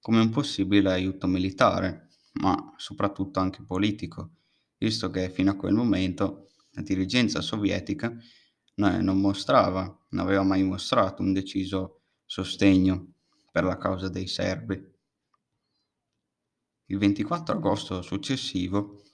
come 0.00 0.20
un 0.20 0.30
possibile 0.30 0.92
aiuto 0.92 1.26
militare, 1.26 2.08
ma 2.34 2.74
soprattutto 2.76 3.40
anche 3.40 3.64
politico, 3.64 4.32
visto 4.78 5.10
che 5.10 5.30
fino 5.30 5.50
a 5.50 5.56
quel 5.56 5.74
momento 5.74 6.50
la 6.72 6.82
dirigenza 6.82 7.40
sovietica 7.40 8.14
non 8.76 9.20
mostrava, 9.20 9.82
non 10.10 10.26
aveva 10.26 10.42
mai 10.42 10.62
mostrato 10.62 11.22
un 11.22 11.32
deciso 11.32 12.02
sostegno 12.26 13.14
per 13.50 13.64
la 13.64 13.78
causa 13.78 14.08
dei 14.08 14.26
serbi. 14.26 14.74
Il 16.86 16.98
24 16.98 17.56
agosto 17.56 18.02
successivo 18.02 19.04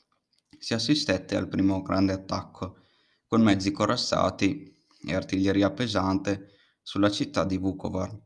si 0.58 0.74
assistette 0.74 1.36
al 1.36 1.48
primo 1.48 1.82
grande 1.82 2.12
attacco 2.12 2.78
con 3.26 3.42
mezzi 3.42 3.70
corazzati 3.70 4.76
e 5.06 5.14
artiglieria 5.14 5.70
pesante 5.70 6.58
sulla 6.82 7.10
città 7.10 7.44
di 7.44 7.56
Vukovar. 7.56 8.18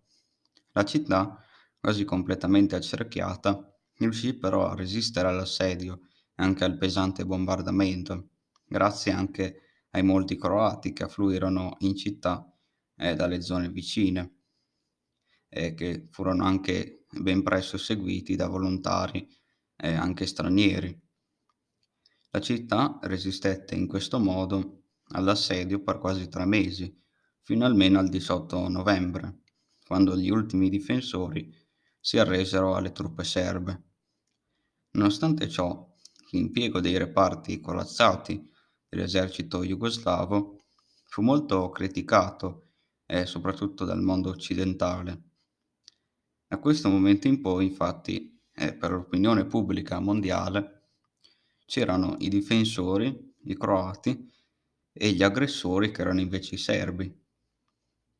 La 0.73 0.85
città, 0.85 1.39
quasi 1.79 2.05
completamente 2.05 2.77
accerchiata, 2.77 3.73
riuscì 3.99 4.35
però 4.35 4.69
a 4.69 4.75
resistere 4.75 5.29
all'assedio 5.29 6.01
e 6.35 6.43
anche 6.43 6.65
al 6.65 6.77
pesante 6.77 7.25
bombardamento, 7.25 8.31
grazie 8.65 9.13
anche 9.13 9.61
ai 9.91 10.03
molti 10.03 10.37
croati 10.37 10.93
che 10.93 11.05
affluirono 11.05 11.77
in 11.81 11.95
città 11.95 12.51
e 12.97 13.15
dalle 13.15 13.41
zone 13.41 13.69
vicine 13.69 14.39
e 15.49 15.75
che 15.75 16.09
furono 16.11 16.45
anche 16.45 17.05
ben 17.11 17.43
presto 17.43 17.79
seguiti 17.79 18.35
da 18.35 18.49
volontari 18.49 19.29
e 19.77 19.93
anche 19.93 20.27
stranieri. 20.27 21.01
La 22.31 22.41
città 22.41 22.99
resistette 23.03 23.77
in 23.77 23.87
questo 23.87 24.19
modo 24.19 24.83
all'assedio 25.11 25.81
per 25.83 25.99
quasi 25.99 26.29
tre 26.29 26.45
mesi, 26.45 27.04
fino 27.45 27.67
almeno 27.67 27.99
al 27.99 28.09
18 28.09 28.69
novembre, 28.69 29.43
quando 29.87 30.17
gli 30.17 30.31
ultimi 30.31 30.71
difensori 30.71 31.55
si 32.01 32.19
arresero 32.19 32.75
alle 32.75 32.91
truppe 32.91 33.23
serbe. 33.23 33.83
Nonostante 34.93 35.49
ciò, 35.49 35.95
l'impiego 36.31 36.81
dei 36.81 36.97
reparti 36.97 37.61
corazzati 37.61 38.51
dell'esercito 38.89 39.63
jugoslavo 39.63 40.59
fu 41.05 41.21
molto 41.21 41.69
criticato 41.69 42.71
e 43.05 43.27
soprattutto 43.27 43.85
dal 43.85 44.03
mondo 44.03 44.31
occidentale. 44.31 45.23
Da 46.47 46.59
questo 46.59 46.89
momento 46.89 47.29
in 47.29 47.43
poi, 47.43 47.67
infatti, 47.67 48.41
eh, 48.55 48.75
per 48.75 48.91
l'opinione 48.93 49.45
pubblica 49.45 50.01
mondiale, 50.01 50.93
c'erano 51.67 52.17
i 52.21 52.29
difensori, 52.29 53.35
i 53.45 53.57
croati, 53.57 54.33
e 54.97 55.11
gli 55.11 55.23
aggressori 55.23 55.91
che 55.91 56.01
erano 56.01 56.21
invece 56.21 56.55
i 56.55 56.59
serbi. 56.59 57.24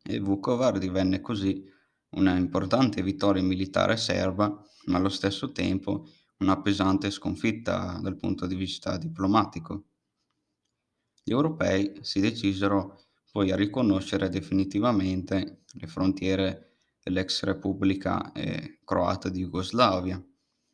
E 0.07 0.21
Vukovar 0.21 0.77
divenne 0.77 1.23
così 1.23 1.65
una 2.11 2.37
importante 2.37 3.03
vittoria 3.03 3.43
militare 3.43 3.97
serba, 3.97 4.63
ma 4.87 4.99
allo 4.99 5.09
stesso 5.09 5.51
tempo 5.51 6.07
una 6.39 6.61
pesante 6.61 7.11
sconfitta 7.11 7.99
dal 8.03 8.17
punto 8.17 8.47
di 8.47 8.55
vista 8.55 8.99
diplomatico. 8.99 9.85
Gli 11.23 11.31
europei 11.31 12.01
si 12.03 12.21
decisero 12.21 13.01
poi 13.33 13.51
a 13.51 13.57
riconoscere 13.57 14.29
definitivamente 14.29 15.63
le 15.73 15.87
frontiere 15.87 16.77
dell'ex 17.03 17.45
Repubblica 17.45 18.31
eh, 18.33 18.81
croata 18.85 19.31
di 19.31 19.41
Jugoslavia, 19.41 20.23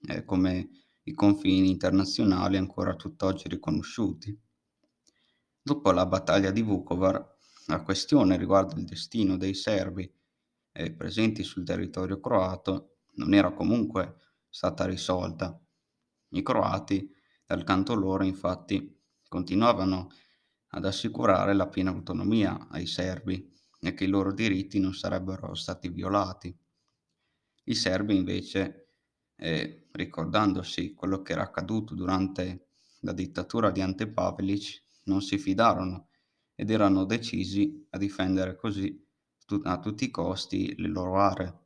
eh, 0.08 0.24
come 0.24 0.70
i 1.04 1.12
confini 1.12 1.70
internazionali 1.70 2.56
ancora 2.56 2.96
tutt'oggi 2.96 3.48
riconosciuti. 3.48 4.36
Dopo 5.62 5.92
la 5.92 6.06
battaglia 6.06 6.50
di 6.50 6.62
Vukovar, 6.62 7.29
la 7.70 7.82
questione 7.82 8.36
riguardo 8.36 8.74
il 8.74 8.84
destino 8.84 9.36
dei 9.36 9.54
serbi 9.54 10.12
eh, 10.72 10.92
presenti 10.92 11.42
sul 11.42 11.64
territorio 11.64 12.20
croato 12.20 12.96
non 13.14 13.32
era 13.32 13.52
comunque 13.52 14.16
stata 14.48 14.84
risolta. 14.84 15.58
I 16.30 16.42
croati, 16.42 17.12
dal 17.46 17.64
canto 17.64 17.94
loro, 17.94 18.24
infatti, 18.24 18.98
continuavano 19.28 20.10
ad 20.72 20.84
assicurare 20.84 21.54
la 21.54 21.68
piena 21.68 21.90
autonomia 21.90 22.68
ai 22.70 22.86
serbi 22.86 23.52
e 23.80 23.94
che 23.94 24.04
i 24.04 24.08
loro 24.08 24.32
diritti 24.32 24.78
non 24.78 24.94
sarebbero 24.94 25.54
stati 25.54 25.88
violati. 25.88 26.56
I 27.64 27.74
serbi 27.74 28.16
invece, 28.16 28.94
eh, 29.36 29.88
ricordandosi 29.92 30.94
quello 30.94 31.22
che 31.22 31.32
era 31.32 31.42
accaduto 31.42 31.94
durante 31.94 32.68
la 33.00 33.12
dittatura 33.12 33.70
di 33.70 33.80
Ante 33.80 34.08
Pavelic, 34.08 34.82
non 35.04 35.22
si 35.22 35.38
fidarono 35.38 36.09
ed 36.60 36.68
erano 36.68 37.06
decisi 37.06 37.86
a 37.88 37.96
difendere 37.96 38.54
così 38.54 39.02
a 39.62 39.78
tutti 39.78 40.04
i 40.04 40.10
costi 40.10 40.74
le 40.76 40.88
loro 40.88 41.18
aree. 41.18 41.58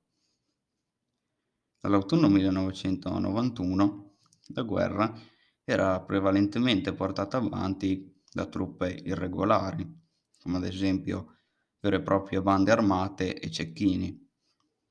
Dall'autunno 1.80 2.28
1991 2.28 4.18
la 4.54 4.62
guerra 4.62 5.12
era 5.64 6.00
prevalentemente 6.00 6.92
portata 6.92 7.38
avanti 7.38 8.22
da 8.33 8.46
truppe 8.46 8.92
irregolari, 9.04 9.85
come 10.38 10.59
ad 10.59 10.64
esempio 10.64 11.38
vere 11.80 11.96
e 11.96 12.02
proprie 12.02 12.40
bande 12.40 12.70
armate 12.70 13.37
e 13.40 13.50
cecchini. 13.50 14.16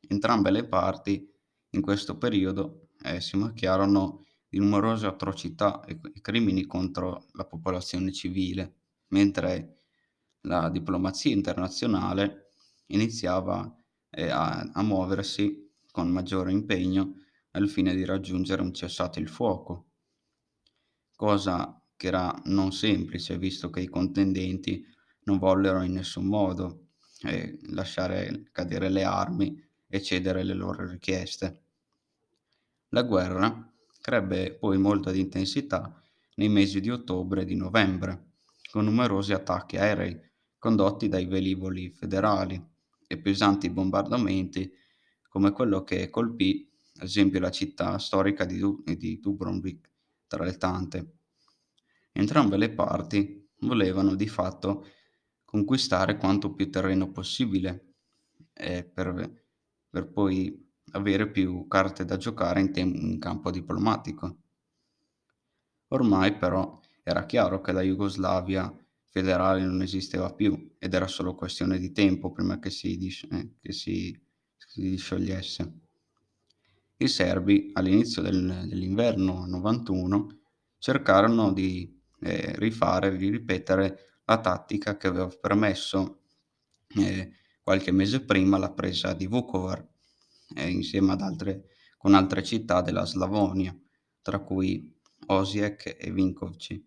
Entrambe 0.10 0.52
le 0.52 0.68
parti 0.68 1.34
in 1.70 1.82
questo 1.82 2.18
periodo 2.18 2.90
eh, 3.04 3.22
si 3.22 3.38
macchiarono 3.38 4.26
di 4.50 4.60
numerose 4.60 5.06
atrocità 5.08 5.82
e 5.86 5.98
crimini 6.20 6.66
contro 6.66 7.28
la 7.32 7.46
popolazione 7.46 8.12
civile, 8.12 8.82
mentre 9.08 9.83
la 10.44 10.70
diplomazia 10.70 11.32
internazionale 11.34 12.48
iniziava, 12.88 13.76
ehm, 14.10 14.30
a 14.32 14.70
a 14.74 14.82
muoversi 14.84 15.72
con 15.92 16.10
maggiore 16.10 16.52
impegno 16.52 17.16
al 17.52 17.70
fine 17.70 17.94
di 17.96 18.06
raggiungere 18.06 18.62
un 18.62 18.74
cessate 18.74 19.20
il 19.20 19.28
fuoco. 19.30 19.92
Cosa 21.16 21.82
che 21.96 22.08
era 22.08 22.40
non 22.46 22.72
semplice, 22.72 23.38
visto 23.40 23.70
che 23.72 23.80
i 23.82 23.88
contendenti 23.88 24.86
non 25.24 25.40
vollero 25.40 25.82
in 25.82 25.94
nessun 25.94 26.26
modo, 26.28 26.90
ehm, 27.24 27.74
lasciare 27.74 28.50
cadere 28.52 28.90
le 28.90 29.04
armi 29.04 29.60
e 29.88 30.02
cedere 30.04 30.44
le 30.44 30.54
loro 30.54 30.88
richieste. 30.88 31.62
La 32.90 33.04
guerra 33.04 33.70
crebbe 34.00 34.54
poi 34.54 34.78
molta 34.78 35.12
di 35.12 35.20
intensità 35.20 36.02
nei 36.36 36.48
mesi 36.48 36.80
di 36.80 36.90
ottobre 36.90 37.42
e 37.42 37.46
di 37.46 37.56
novembre, 37.56 38.32
con 38.72 38.86
numerosi 38.86 39.34
attacchi 39.34 39.76
aerei 39.76 40.18
condotti 40.64 41.10
dai 41.10 41.26
velivoli 41.26 41.90
federali 41.90 42.56
e 43.06 43.18
pesanti 43.18 43.70
bombardamenti 43.70 44.72
come 45.28 45.52
quello 45.52 45.84
che 45.84 46.10
colpì, 46.10 46.72
ad 47.00 47.04
esempio, 47.04 47.42
la 47.42 47.52
città 47.52 47.98
storica 47.98 48.46
di 48.46 48.58
Du 48.60 48.82
di 48.86 49.20
Dubrovnik 49.20 49.90
tra 50.26 50.46
le 50.46 50.56
tante. 50.58 51.16
Entrambe 52.14 52.56
le 52.56 52.70
parti 52.72 53.50
volevano 53.60 54.16
di 54.16 54.28
fatto 54.30 54.86
conquistare 55.44 56.16
quanto 56.18 56.54
più 56.54 56.70
terreno 56.70 57.12
possibile, 57.12 57.96
ehm, 58.54 58.90
per 58.94 59.42
per 59.94 60.08
poi 60.12 60.72
avere 60.94 61.30
più 61.30 61.68
carte 61.68 62.06
da 62.06 62.18
giocare 62.18 62.62
in 62.62 62.72
tem 62.72 62.96
in 62.96 63.20
campo 63.20 63.52
diplomatico. 63.52 64.38
Ormai 65.90 66.36
però 66.36 66.80
era 67.04 67.26
chiaro 67.26 67.62
che 67.62 67.72
la 67.72 67.82
Jugoslavia 67.82 68.74
federale 69.14 69.64
non 69.66 69.82
esisteva 69.84 70.34
più 70.34 70.76
ed 70.80 70.94
era 70.94 71.08
solo 71.08 71.36
questione 71.36 71.80
di 71.80 71.94
tempo 71.94 72.32
prima 72.34 72.60
che 72.60 72.70
si 72.72 72.98
dis 72.98 73.26
ehm, 73.32 73.56
che 73.62 73.72
si 73.72 74.20
si 74.58 74.96
sciogliesse. 74.98 75.74
I 76.98 77.08
serbi 77.08 77.72
all'inizio 77.74 78.22
del 78.22 78.66
dell'inverno 78.68 79.46
91 79.48 80.28
cercarono 80.78 81.52
di, 81.52 82.00
ehm, 82.22 82.56
rifare, 82.56 83.18
di 83.18 83.30
ripetere 83.30 84.20
la 84.26 84.40
tattica 84.40 84.96
che 84.98 85.08
aveva 85.08 85.28
permesso, 85.28 86.22
ehm, 86.96 87.32
qualche 87.64 87.92
mese 87.92 88.24
prima 88.24 88.58
la 88.58 88.72
presa 88.72 89.14
di 89.14 89.28
Vukovar, 89.28 89.86
ehm, 90.56 90.70
insieme 90.70 91.14
ad 91.14 91.22
altre 91.22 91.66
con 91.98 92.14
altre 92.16 92.44
città 92.44 92.82
della 92.82 93.06
Slavonia, 93.06 93.76
tra 94.22 94.40
cui 94.40 94.94
Osijek 95.28 95.98
e 96.00 96.12
Vinkovci. 96.12 96.86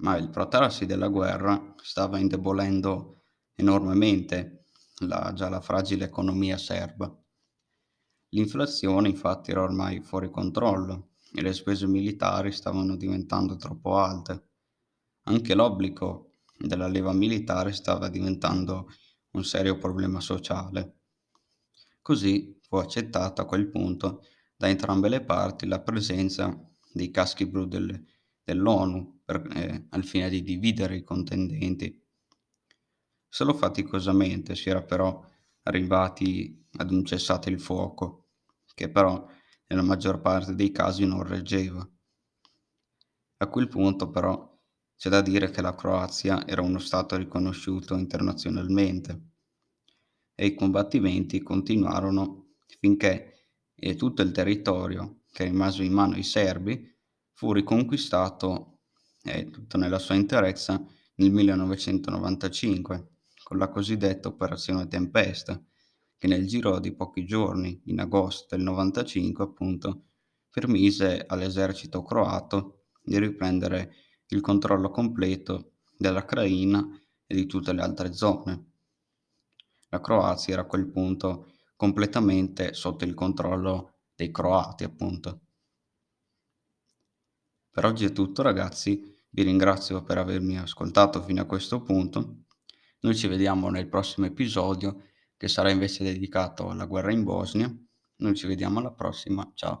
Ma 0.00 0.16
il 0.16 0.30
protrarsi 0.30 0.86
della 0.86 1.08
guerra 1.08 1.74
stava 1.82 2.18
indebolendo 2.18 3.24
enormemente 3.54 4.64
la 5.00 5.32
già 5.34 5.48
la 5.48 5.60
fragile 5.60 6.06
economia 6.06 6.56
serba. 6.56 7.14
L'inflazione 8.30 9.08
infatti 9.08 9.50
era 9.50 9.62
ormai 9.62 10.00
fuori 10.00 10.30
controllo 10.30 11.10
e 11.32 11.42
le 11.42 11.52
spese 11.52 11.86
militari 11.86 12.52
stavano 12.52 12.96
diventando 12.96 13.56
troppo 13.56 13.96
alte. 13.98 14.48
Anche 15.24 15.54
l'obbligo 15.54 16.38
della 16.56 16.88
leva 16.88 17.12
militare 17.12 17.72
stava 17.72 18.08
diventando 18.08 18.88
un 19.32 19.44
serio 19.44 19.76
problema 19.78 20.20
sociale. 20.20 21.00
Così 22.00 22.58
fu 22.62 22.76
accettata 22.76 23.42
a 23.42 23.46
quel 23.46 23.68
punto 23.68 24.22
da 24.56 24.68
entrambe 24.68 25.08
le 25.08 25.22
parti 25.22 25.66
la 25.66 25.80
presenza 25.80 26.54
dei 26.92 27.10
caschi 27.10 27.46
blu 27.46 27.66
del 27.66 28.04
dell'ONU 28.52 29.20
per 29.24 29.46
ehm, 29.54 29.86
al 29.90 30.04
fine 30.04 30.28
di 30.28 30.42
dividere 30.42 30.96
i 30.96 31.04
contendenti. 31.04 32.02
Solo 33.28 33.54
faticosamente 33.54 34.54
si 34.56 34.68
era 34.68 34.82
però 34.82 35.24
arrivati 35.62 36.66
ad 36.78 36.90
un 36.90 37.04
cessate 37.04 37.48
il 37.48 37.60
fuoco, 37.60 38.30
che 38.74 38.90
però 38.90 39.26
nella 39.68 39.82
maggior 39.82 40.20
parte 40.20 40.54
dei 40.54 40.72
casi 40.72 41.06
non 41.06 41.22
reggeva. 41.22 41.88
A 43.38 43.48
quel 43.48 43.68
punto 43.68 44.10
però 44.10 44.58
c'è 44.96 45.08
da 45.10 45.20
dire 45.20 45.50
che 45.50 45.60
la 45.62 45.74
Croazia 45.74 46.46
era 46.46 46.62
uno 46.62 46.78
stato 46.78 47.16
riconosciuto 47.16 47.96
internazionalmente 47.96 49.28
e 50.34 50.46
i 50.46 50.54
combattimenti 50.54 51.42
continuarono 51.42 52.54
finché, 52.78 53.48
ehm, 53.74 53.96
tutto 53.96 54.22
il 54.22 54.32
territorio 54.32 55.22
che 55.32 55.44
rimase 55.44 55.84
in 55.84 55.92
mano 55.92 56.14
ai 56.14 56.22
serbi 56.22 56.89
fu 57.40 57.54
riconquistato, 57.54 58.80
ehm, 59.22 59.50
tutto 59.50 59.78
nella 59.78 59.98
sua 59.98 60.14
interezza 60.14 60.78
nel 61.14 61.30
1995 61.30 63.12
con 63.42 63.56
la 63.56 63.70
cosiddetta 63.70 64.28
operazione 64.28 64.86
Tempesta, 64.88 65.58
che 66.18 66.26
nel 66.26 66.46
giro 66.46 66.78
di 66.80 66.92
pochi 66.92 67.24
giorni, 67.24 67.80
in 67.86 67.98
agosto 67.98 68.54
del 68.54 68.62
95 68.62 69.42
appunto, 69.42 70.02
permise 70.50 71.24
all'esercito 71.26 72.02
croato 72.02 72.88
di 73.02 73.18
riprendere 73.18 73.94
il 74.26 74.42
controllo 74.42 74.90
completo 74.90 75.76
della 75.96 76.26
Craina 76.26 76.86
e 77.26 77.34
di 77.34 77.46
tutte 77.46 77.72
le 77.72 77.80
altre 77.80 78.12
zone. 78.12 78.72
La 79.88 80.02
Croazia 80.02 80.52
era 80.52 80.62
a 80.62 80.66
quel 80.66 80.90
punto 80.90 81.52
completamente 81.74 82.74
sotto 82.74 83.06
il 83.06 83.14
controllo 83.14 83.94
dei 84.14 84.30
croati, 84.30 84.84
appunto. 84.84 85.40
Per 87.72 87.84
oggi 87.84 88.04
è 88.04 88.12
tutto 88.12 88.42
ragazzi, 88.42 89.02
vi 89.30 89.42
ringrazio 89.42 90.04
per 90.04 90.18
avermi 90.18 90.56
ascoltato 90.56 91.20
fino 91.20 91.42
a 91.42 91.46
questo 91.46 91.82
punto. 91.82 92.44
Noi 93.00 93.16
ci 93.16 93.26
vediamo 93.26 93.70
nel 93.70 93.88
prossimo 93.88 94.26
episodio 94.26 95.02
che 95.36 95.48
sarà 95.48 95.70
invece 95.70 96.04
dedicato 96.04 96.70
alla 96.70 96.86
guerra 96.86 97.10
in 97.10 97.24
Bosnia. 97.24 97.68
Noi 98.18 98.36
ci 98.36 98.46
vediamo 98.46 98.78
alla 98.78 98.92
prossima, 98.92 99.50
ciao. 99.54 99.80